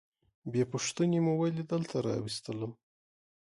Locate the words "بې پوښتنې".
0.51-1.19